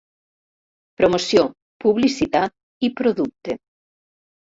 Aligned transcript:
Promoció, 1.01 1.43
Publicitat 1.83 2.55
i 2.87 2.89
Producte. 3.03 3.57